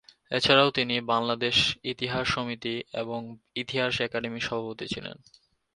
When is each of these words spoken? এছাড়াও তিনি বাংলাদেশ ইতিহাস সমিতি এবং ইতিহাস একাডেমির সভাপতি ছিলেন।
এছাড়াও 0.31 0.69
তিনি 0.71 0.95
বাংলাদেশ 1.07 1.57
ইতিহাস 1.83 2.25
সমিতি 2.27 2.75
এবং 2.93 3.19
ইতিহাস 3.55 3.93
একাডেমির 4.01 4.47
সভাপতি 4.47 4.85
ছিলেন। 4.87 5.15